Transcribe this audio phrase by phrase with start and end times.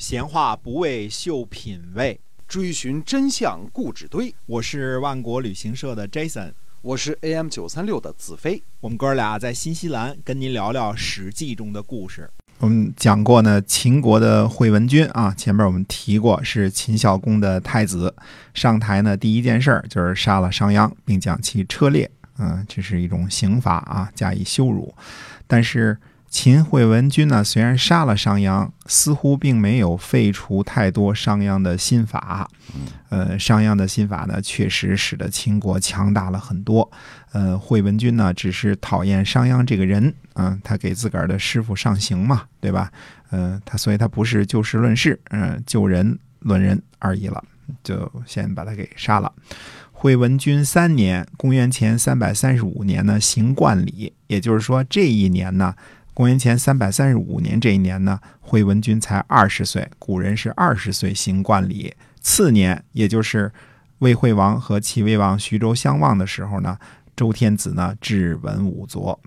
[0.00, 2.18] 闲话不为秀品味，
[2.48, 4.34] 追寻真相固执堆。
[4.46, 8.62] 我是万国旅行社的 Jason，我是 AM 九三六的子飞。
[8.80, 12.30] 我们哥俩在新西兰跟您聊聊《史记》中的故事。
[12.60, 18.14] 我们讲过呢，秦国的惠文君啊，前面我们提过是秦孝公的太子，
[18.54, 22.10] 上台呢第一件事儿就是杀了商鞅，并将其车裂。
[22.38, 24.94] 嗯，这是一种刑罚啊，加以羞辱。
[25.46, 25.98] 但是
[26.30, 32.48] 秦惠文君呢，虽然杀了商鞅，似乎并没有废除太多商鞅的新法。
[33.08, 36.88] 呃，商鞅的新法呢，确实使得秦国强大了很多。
[37.32, 42.92] 呃，惠文君呢，只是讨厌商鞅这个人，嗯，他给自个儿的师傅上刑嘛，对吧？
[43.32, 47.42] 嗯，他所以他不是就事论事，嗯，就人论人而已了，
[47.82, 49.32] 就先把他给杀了。
[49.90, 55.74] 惠文君三年，公元前三百三十五年呢，行冠礼，也就是说这一年呢，
[56.20, 61.94] 公元前三百三十五年这一年呢，惠文君才二十岁，古人是二十岁行冠礼。
[62.20, 63.50] 次年，也就是
[64.00, 66.76] 魏惠王和齐威王徐州相望的时候呢，
[67.16, 69.18] 周天子呢至文武卒。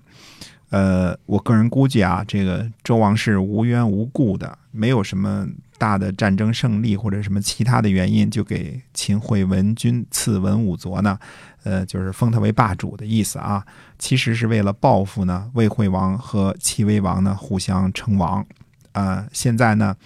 [0.70, 11.18] 呃，我个人估计啊，这个周王室无缘无故的，没有什么大的战争胜利或者什么其他的原因，就给秦惠文君赐文武卒呢，
[11.64, 13.66] 呃，就是封他为霸主的意思啊。
[13.98, 18.46] 其实是为了报复呢，魏惠王和齐威王呢互相称王。
[18.92, 19.96] 啊，现在呢，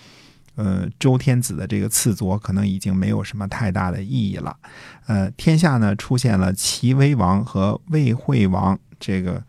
[0.55, 4.57] 呃，周天子的这个赐卒可能已经没有什么太大的意义了。
[5.07, 9.43] 呃，天下呢出现了齐威王和魏惠王这个，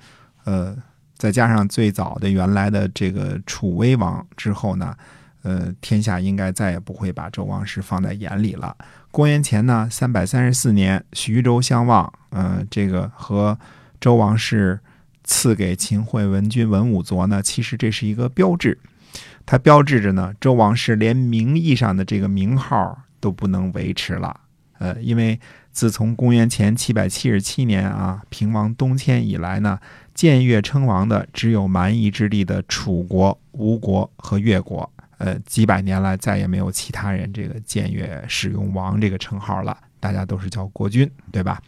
[0.43, 0.75] 呃。
[1.19, 4.95] 再加上最早的原来的这个楚威王之后呢，
[5.41, 8.73] 呃，天下应该再也不会把周王室放在眼里了。
[9.11, 13.57] 公元前呢三百三十四年，徐州相望，呃，这个和
[13.99, 14.79] 周王室
[15.23, 18.77] 赐给秦惠文君文武卒呢，其实这是一个标志，
[19.45, 24.39] 它标志着呢周王室连名义上的这个名号都不能维持了，
[24.77, 25.39] 呃，因为
[25.71, 29.79] 自从公元前七百七十七年啊平王东迁以来呢。
[30.15, 34.91] 僭越称王的只有蛮夷之地的楚国、吴国和越国。
[35.19, 41.61] 呃，几百年来再也没有其他人这个僭越使用王这个称号了，大家都是叫国君，对吧？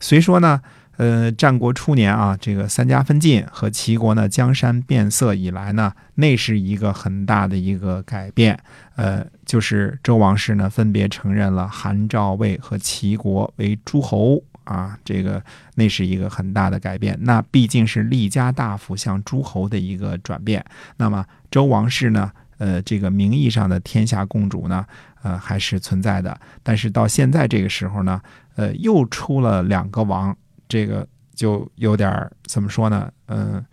[0.00, 0.60] 虽说呢，
[0.96, 8.58] 呃，战国初年啊，这个三家分晋和齐国呢江山变色以来呢，那是一个很大的一个改变。
[8.96, 14.42] 呃，就是周王室呢分别承认了韩、赵、魏和齐国为诸侯。
[14.64, 17.14] 啊，这个那是一个很大的改变。
[17.20, 20.64] 那毕竟是立家大夫向诸侯的一个转变。
[20.96, 22.32] 那么周王室呢？
[22.58, 24.84] 呃，这个名义上的天下共主呢，
[25.22, 26.38] 呃，还是存在的。
[26.62, 28.20] 但是到现在这个时候呢，
[28.56, 30.36] 呃，又出了两个王，
[30.68, 33.10] 这个就有点怎么说呢？
[33.28, 33.64] 嗯，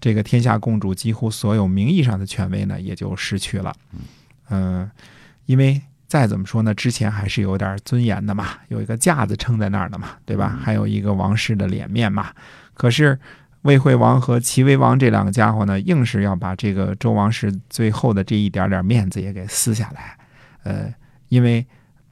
[0.00, 3.74] 这个天下共主几乎所有名义上的权威呢，也就失去了。
[4.48, 4.90] 嗯，
[5.46, 5.80] 因为。
[6.10, 6.74] 再怎么说呢？
[6.74, 10.58] 之前还是有点尊严的嘛，有一个架子撑在那儿的嘛，对吧？
[10.60, 12.32] 还有一个王室的脸面嘛。
[12.74, 13.16] 可是
[13.62, 20.16] 魏惠王和齐威王这两个家伙呢，硬是要把这个周王室最后的这一点点面子也给撕下来。
[20.62, 20.92] 呃，
[21.28, 21.66] 因为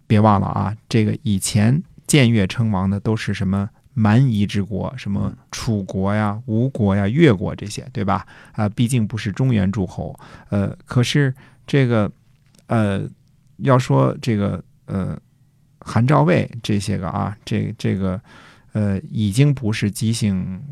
[0.06, 8.26] 别忘了啊，这个以前僭越称王的都是什么蛮夷之国，什么楚国呀、吴国呀、越国这些，对吧？
[8.52, 10.18] 啊，毕竟不是中原诸侯。
[10.50, 11.34] 呃，可是
[11.66, 12.10] 这个，
[12.66, 13.08] 呃。
[13.62, 15.18] 要说这个呃，
[15.80, 18.20] 韩赵魏这些个啊，这这个
[18.70, 20.62] 呃，已经不是姬姓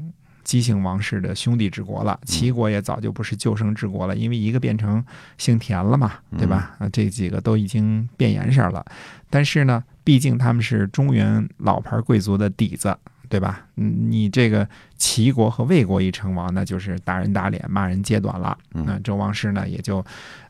[0.47, 2.19] 姬姓王室的兄弟之国了。
[2.25, 5.05] 齐国也早就不是旧生之国了，因为一个变成
[5.37, 6.77] 姓田了嘛，对吧？
[6.79, 8.85] 啊，这几个都已经变颜色了。
[9.29, 12.97] 但是呢，毕竟他们是中原老牌贵族的底子，
[13.29, 13.67] 对吧？
[13.75, 18.57] 你这个齐国和魏国一称王，那就是打人打脸，骂人揭短了。
[18.71, 20.03] 那周王室呢，也就。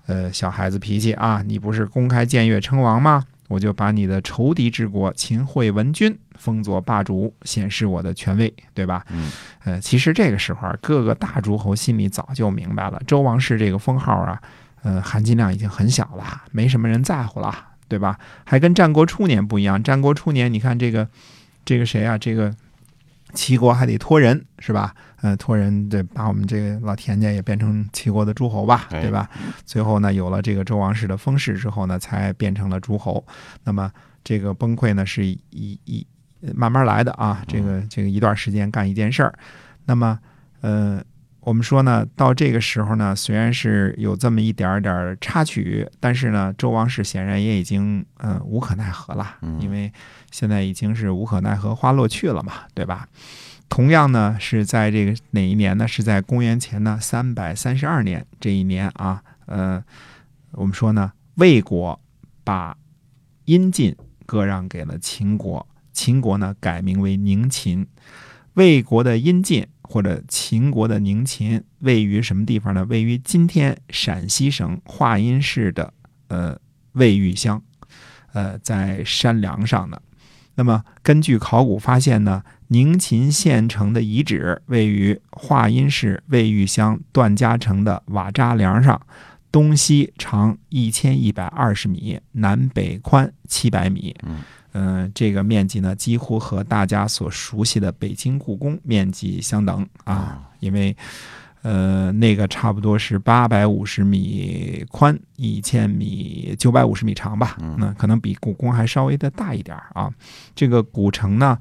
[0.09, 1.43] 呃，小孩子脾气啊！
[1.45, 3.25] 你不是公开僭越称王吗？
[3.49, 9.05] 我就把你的仇敌之国秦惠文君封作霸主，显示我的权威，对吧？
[9.11, 9.31] 嗯。
[9.65, 14.41] 呃，其实这个时候啊，各个大诸侯心里早就明白了，周王室这个封号啊，
[14.83, 17.55] 呃，含金量已经很小了，没什么人在乎了，
[17.89, 18.19] 对吧？
[18.45, 21.09] 还跟战国初年不一样，战国初年你看这个，
[21.65, 22.19] 这个谁啊？
[22.19, 22.55] 这个。
[23.35, 24.95] 齐国还得托人是吧？
[25.23, 29.29] 呃，托人得把我们这个老田家也变成齐国的诸侯吧，对吧？
[29.65, 33.25] 最后呢，有了这个周王室的封氏之后呢，才变成了诸侯。
[33.65, 33.91] 那么
[34.23, 36.07] 这个崩溃呢，是一一
[36.55, 37.43] 慢慢来的啊。
[37.49, 39.35] 这个这个一段时间干一件事儿。
[39.85, 40.19] 那么，
[40.61, 41.03] 呃。
[41.47, 49.93] 我们说呢，到这个时候呢，虽然是有这么一点点插曲，但是呢，周王室显然也已经嗯无可奈何了，因为
[50.33, 53.07] 现在已经是无可奈何花落去了嘛，对吧？
[53.69, 55.87] 同样呢，是在这个哪一年呢？
[55.87, 59.81] 是在公元前呢三百三十二年这一年啊，呃，
[60.51, 62.01] 我们说呢，魏国
[62.43, 62.77] 把
[63.45, 63.95] 殷晋
[64.27, 67.87] 割让给了秦国，秦国呢改名为宁秦。
[68.55, 69.67] 魏国的殷晋
[69.97, 72.85] 或者秦国的宁秦位于什么地方呢？
[72.85, 75.91] 位于今天陕西省华阴市的
[76.29, 76.55] 呃
[76.93, 77.63] 魏玉乡，
[78.35, 79.99] 呃，在山梁上呢。
[80.57, 89.01] 那么根据考古发现呢，宁秦县城的遗址位于华阴市魏玉乡段家城的瓦渣梁上。
[89.51, 94.15] 东西长一千一百二十米，南北宽七百米。
[94.23, 94.43] 嗯，
[95.15, 100.43] 这个面积呢，几乎和大家所熟悉的北京故宫面积相等啊。
[100.61, 100.97] 因为，
[101.63, 107.57] 呃，那个差不多是八百五十米宽，一千米九百五十米长吧。
[107.77, 110.11] 那可能比故宫还稍微的大一点啊。
[110.55, 111.59] 这个古城呢，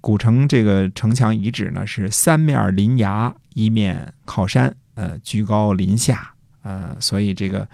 [0.00, 6.32] 古城这个城墙遗址呢，是三面临崖，一面靠山，呃，居高临下。
[6.62, 7.68] 呃，所以这个，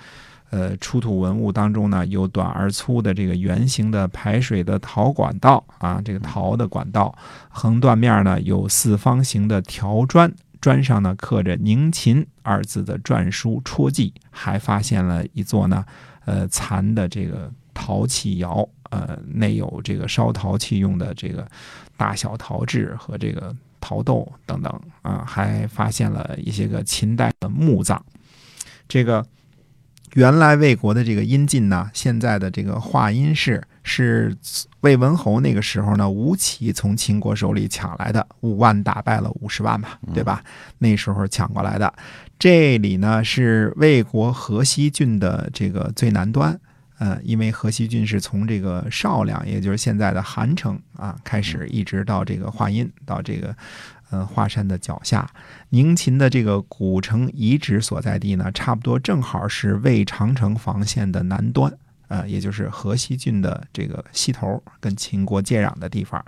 [0.50, 7.16] 呃，出土文物当中呢，有短而粗的这个圆形的排水的陶管道啊，这个陶的管道，
[7.48, 15.84] 横断面呢有四方形的条砖，砖上呢刻着“宁秦”二字的篆书戳记，还发现了一座呢，
[16.24, 21.46] 呃，残的这个陶器窑，呃，内有这个烧陶器用的这个
[21.96, 28.04] 大小陶制和这个陶豆等等啊，还发现了一些个秦代的墓葬。
[28.88, 29.24] 这个
[30.14, 34.36] 原来魏国的这个阴晋呢，现在的这个华阴市是
[34.80, 40.42] 魏文侯那个时候呢，吴起从秦国手里抢来的，五万打败了五十万嘛，对吧？
[40.78, 41.92] 那时候抢过来的。
[42.38, 46.58] 这里呢是魏国河西郡的这个最南端，
[46.98, 53.54] 呃，因为河西郡是从这个少梁，也就是现在的韩城啊开始，一直到这个华阴，到这个。
[54.10, 55.30] 呃，华山的脚下，
[55.68, 61.72] 宁秦的这个古城遗址所在地呢，差不多正好是魏长城防线的南端，
[62.08, 66.24] 呃，也就是河西郡的这个西头，跟秦国接壤的地方。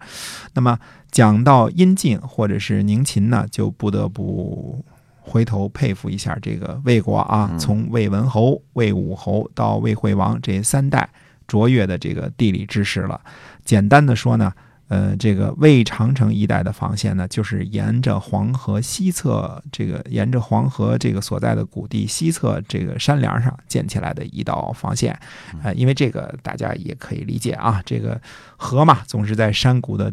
[0.54, 0.78] 那么
[1.10, 4.84] 讲到阴晋或者是宁秦呢，就不得不
[5.18, 11.10] 回头佩服一下这个魏国啊，从魏文侯、魏武侯到魏惠王这三代
[11.48, 13.20] 卓越的这个地理知识了。
[13.64, 14.52] 简单的说呢。
[14.92, 25.18] 呃，这个魏长城一带的防线呢，就是沿着黄河西侧，这个沿着黄河这个所在的谷地西侧这个山梁上建起来的一道防线。
[25.62, 28.20] 呃，因为这个大家也可以理解啊，这个
[28.58, 30.12] 河嘛，总是在山谷的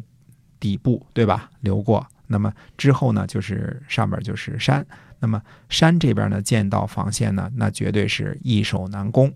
[0.61, 1.51] 底部，对吧？
[1.59, 4.85] 流过，那么之后呢，就是上边就是山，
[5.19, 9.29] 那么山这边呢建道防线呢，那绝对是易守难攻。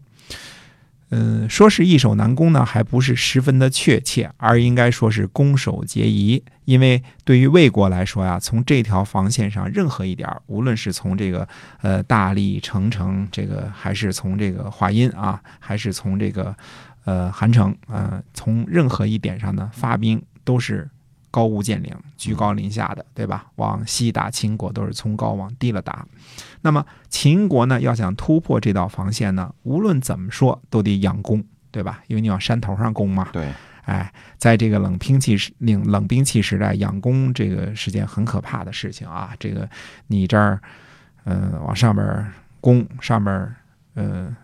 [1.15, 6.44] 嗯，说是易守难攻呢，还不是十分的确切，而应该说是攻守皆宜。
[6.65, 11.48] 因为对于魏国来说呀，从这条防线上任何一点，无论是从这个
[11.81, 16.56] 呃大荔城城，这个还是从这个华阴啊，还是从这个
[17.06, 20.89] 呃韩城啊，从任何一点上呢发兵都是。
[21.33, 23.47] 高屋建瓴，居高临下的，对吧？
[23.56, 26.06] 往西打秦国都是从高往低了打。
[26.62, 32.03] 那么秦国呢，要想突破这道防线呢，无论怎么说都得养攻，对吧？
[32.06, 33.30] 因为你往山头上攻嘛。
[33.33, 33.51] 对。
[33.85, 39.33] 哎，在这个冷兵器时冷冷兵器时代，养攻这个是件很可怕的事情啊。
[39.39, 39.68] 这个
[40.06, 40.62] 你这儿，
[41.25, 42.31] 嗯，往上边
[42.62, 43.56] 攻，上边，
[43.95, 44.35] 嗯。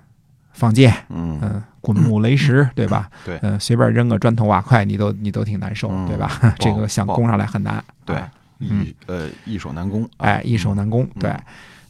[0.60, 1.64] 放箭，嗯。
[1.82, 3.10] 滚木雷石，对吧？
[3.26, 6.30] 对，嗯，随便扔个砖头瓦块，你都你都挺难受，对吧？
[6.60, 8.18] 这个想攻上来很难，对，
[8.60, 11.34] 易呃易守难攻，哎，易守难攻，对，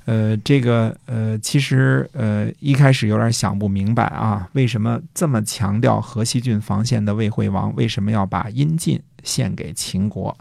[0.10, 9.00] 呃，这个呃，其实呃一开始有点想不明白啊，为什么这么强调河西郡防线的魏惠王，为什么要把阴晋？
[9.22, 10.36] 献给秦国，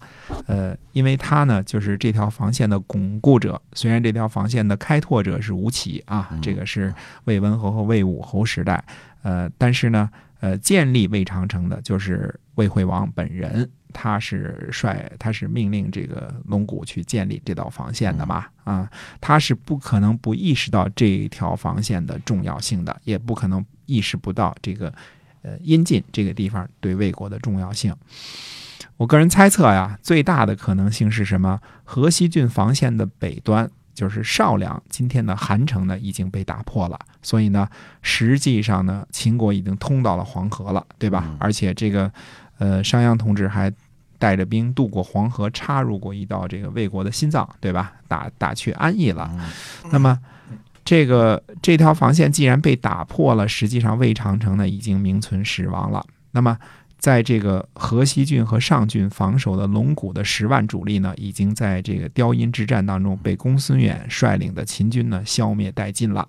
[0.46, 3.60] 呃，因为他呢，就是这条防线的巩固者。
[3.72, 6.94] 虽然这条防线的开拓者是吴起啊，这个是
[7.24, 8.82] 魏文侯和魏武侯时代，
[9.22, 10.08] 呃，但是呢，
[10.38, 18.90] 呃，建立魏长城的就是魏惠王本人，他是率，他是命令这个龙骨去建立这道防线的嘛，啊，
[19.20, 24.92] 他是不可能不意识到这条防线的重要性的，也不可能意识不到这个，
[25.42, 27.94] 呃，阴晋这个地方对魏国的重要性。
[28.96, 31.60] 我个人猜测呀，最大的可能性是什么？
[31.84, 37.68] 河西郡防线的北端就是少梁，今天的韩城呢已经被打破了，所以呢，
[38.02, 41.34] 实际上呢，秦国已经通到了黄河了，对吧？
[41.38, 42.12] 而且这个，
[42.58, 43.72] 呃，商鞅同志还
[44.18, 47.92] 带着兵渡过黄河，插入过一道这个魏国的心脏，对吧？
[48.06, 49.30] 打打去安邑了。
[49.90, 50.18] 那么，
[50.84, 56.04] 这个这条防线既然被打破了，实际上魏长城呢已经名存实亡了。
[56.32, 56.58] 那么。
[57.00, 66.28] 在这个河西郡和上郡防守的龙骨的十万主力呢，已经在这个雕阴之战当中被公孙远率领的秦军呢消灭殆尽了。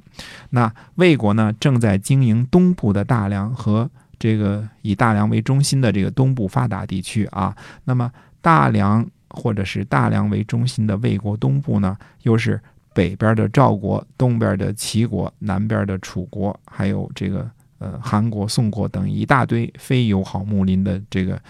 [0.52, 7.56] 那魏国呢，正在经营东部的大梁和这个以大梁为中心的这个东部发达地区啊。
[7.86, 8.12] 那么
[8.42, 12.62] 大梁或者是大梁为中心的魏国东部呢，又是
[12.94, 17.50] 北边的赵国、东边的齐国、南边的楚国，还有这个。
[17.82, 21.42] 呃，韩国、宋国等一大堆非友好睦邻的这个，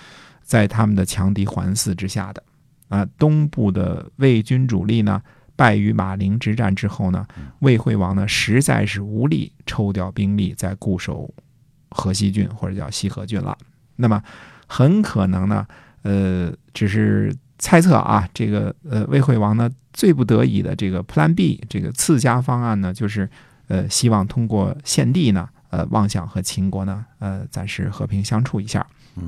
[0.43, 2.43] 在他们的强敌环伺之下的
[2.88, 5.19] 啊，东部的魏军主力呢，
[5.55, 7.25] 败于马陵之战之后呢，
[7.61, 11.33] 魏惠王呢实在是无力抽调兵力在固守
[11.91, 13.58] 河西郡或者叫西河郡了。
[13.96, 14.22] 那么
[14.67, 15.65] 很可能呢，
[16.03, 23.29] 呃，只是猜测啊，这个呃，魏惠王呢最不得已的这个 Plan B 这个次佳方案呢，就是
[23.67, 25.50] 呃，希望通过献帝呢。
[25.72, 28.84] 呃，妄想和秦国呢，呃，暂时和平相处一下。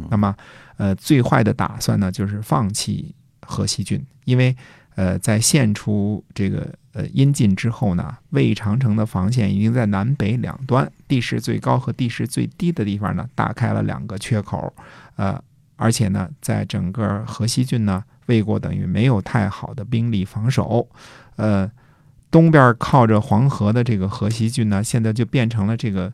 [0.09, 0.35] 那么，
[0.77, 4.57] 呃，最坏的打算呢，就是放弃河西郡，因为，
[4.95, 14.73] 呃，在献出这个呃阴晋之后呢，魏长城的防线已经在南北两端，地势最高和地势最低的地方呢，打开了两个缺口。
[15.15, 15.41] 呃，
[15.75, 20.87] 而且呢，在整个河西郡呢，魏国等于没有太好的兵力防守。
[21.35, 21.71] 呃。
[22.31, 26.09] 东边靠着黄河的这个河西郡呢，现在就变成了这个，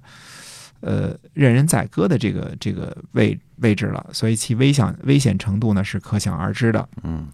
[0.79, 6.89] 呃，任人宰割的这个这个位位置了，所以其危险危险程度呢是可想而知的。
[7.03, 7.27] 嗯，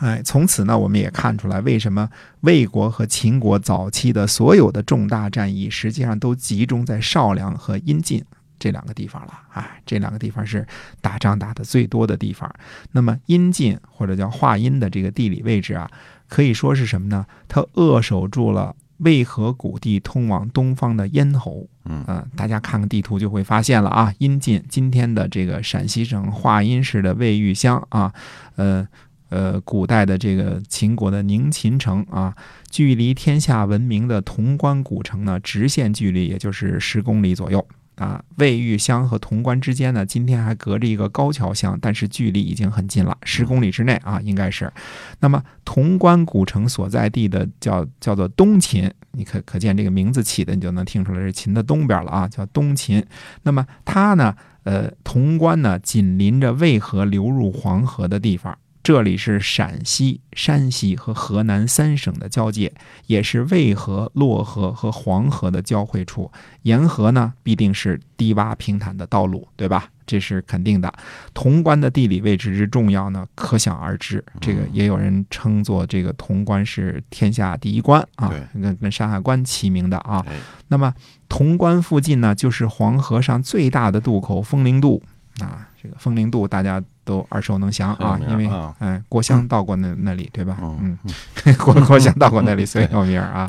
[0.00, 2.08] 哎，从此呢，我们也看出来为什么
[2.40, 8.24] 魏国和秦国早期的所有的重大战役，实际上都集中在少梁和阴晋
[8.58, 9.32] 这两个地方了。
[9.52, 10.66] 哎，这两个地方是
[11.00, 12.50] 打仗打的最多的地方。
[12.92, 15.90] 那么阴晋或者叫华阴的这个地理位置啊。
[16.28, 17.26] 可以说是什么呢？
[17.48, 21.66] 它扼守住了渭河谷地通往东方的咽喉。
[21.84, 28.14] 嗯大家看看地图就会发现了啊，阴晋今天的这个陕西省华阴市的魏玉乡啊，
[28.54, 28.86] 呃
[29.30, 32.36] 呃，古代的这个秦国的宁秦城啊，
[32.70, 37.66] 距离天下闻名的潼关古城呢，直线距离也就是十公里左右。
[37.96, 44.72] 啊，魏玉乡和潼关之间呢，今天还隔着一个高桥乡，但是距离已经很近了，十公里之内啊，应该是。
[45.18, 53.04] 那么潼关古城所在地的叫叫做东秦，你可可见这个名字起的，你就能听出来是秦的东边了啊，叫东秦。
[53.42, 58.56] 那么它呢，呃，潼关呢，紧邻着渭河流入黄河的地方。
[58.90, 62.72] 这里是陕西、山西和河南三省的交界，
[63.06, 66.28] 也是渭河、洛河和黄河的交汇处。
[66.62, 69.88] 沿河呢，必定是低洼平坦的道路，对吧？
[70.04, 70.92] 这是肯定的。
[71.32, 74.24] 潼关的地理位置之重要呢，可想而知。
[74.40, 80.26] 这个也有人称作这个潼关是天下第一关啊，跟跟山海关齐名的啊。
[80.66, 80.92] 那么
[81.28, 85.00] 潼关附近呢，就是黄河上最大的渡口风陵渡
[85.38, 85.68] 啊。
[85.80, 86.82] 这个风陵渡大家。
[87.04, 90.56] 都耳熟能详啊，因为哎，郭襄到过那那里，对吧？
[90.60, 90.98] 嗯，
[91.58, 93.48] 郭 郭襄到过那里， 所以有名啊。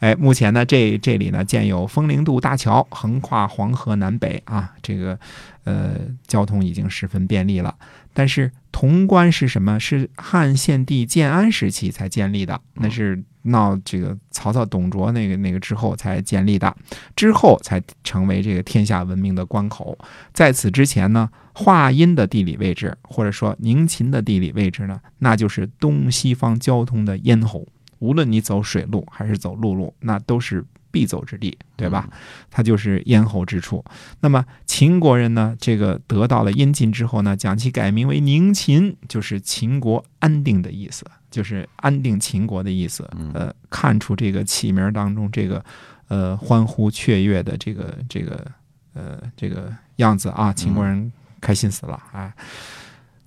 [0.00, 5.18] 哎，目前呢，这这里呢建有风陵渡大桥，横跨黄河南北啊，这个
[5.64, 5.92] 呃
[6.26, 7.74] 交通已经十分便利了。
[8.12, 9.78] 但是潼关是什么？
[9.78, 13.22] 是汉献帝建安时期才建立的，那是。
[13.48, 16.74] 闹这个曹操、董卓那个那个之后才建立的，
[17.16, 19.98] 之后才成为这个天下闻名的关口。
[20.32, 27.66] 在此之前呢，华阴的地理位置或者说宁秦的地理位置呢，那就是东西方交通的咽喉。
[27.98, 30.64] 无论你走水路还是走陆路，那都是。
[30.90, 32.08] 必走之地，对吧？
[32.50, 33.84] 它就是咽喉之处。
[34.20, 35.56] 那么秦国人呢？
[35.60, 43.08] 这个得到了殷晋之后呢，将其改名为宁秦，就是秦国安定的意思，就是安定秦国的意思。
[43.34, 45.64] 呃，看出这个起名当中这个
[46.08, 48.46] 呃欢呼雀跃的这个这个
[48.94, 52.32] 呃这个样子啊，秦国人开心死了啊！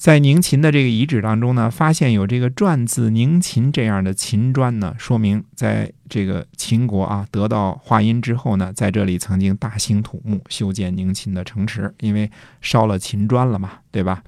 [0.02, 12.32] 在宁秦的这个遗址当中呢，发现有这个篆字“宁秦”这样的秦砖呢，说明在这个秦国啊得到华阴之后呢，在这里曾经大兴土木修建宁秦的城池，因为
[12.62, 14.24] 烧了秦砖了嘛，对吧？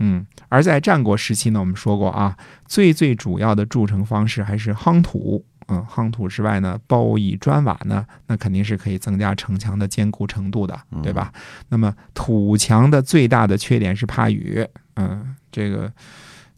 [0.00, 0.26] 嗯。
[0.48, 2.36] 而在战国时期呢，我们说过啊，
[2.66, 5.44] 最最主要的筑城方式还是夯土。
[5.68, 11.32] 嗯，夯土之外呢，包以砖瓦呢，那肯定是可以增加城墙的坚固程度的，对吧？
[11.68, 14.66] 那么土墙的最大的缺点是怕雨。
[14.94, 15.90] 嗯，这个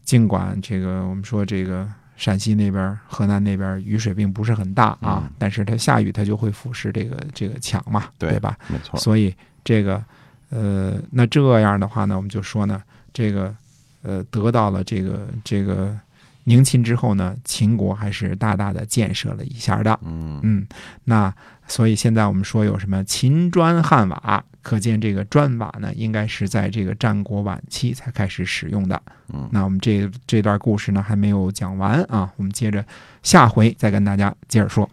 [0.03, 1.87] 尽管这个我们说这个
[2.17, 8.57] 陕西那边、河南那边雨水并不是很大啊，但是它下雨它就会腐蚀这个这个墙嘛，对吧？
[8.67, 8.99] 没错。
[8.99, 10.03] 所以这个
[10.49, 13.53] 呃，那这样的话呢，我们就说呢，这个
[14.01, 15.97] 呃，得到了这个这个
[16.43, 19.99] 宁秦之后呢，秦国还是大大的建设了一下的。
[20.03, 20.67] 嗯嗯，
[21.03, 21.33] 那
[21.67, 29.01] 所以现在我们说有什么秦砖汉瓦，可见这个砖瓦呢，应该是在这个战国晚期才开始使用的。
[29.33, 32.85] 嗯，那我们这这段故事呢还没有讲完啊，我们接着
[33.23, 34.89] 下回再跟大家接着说。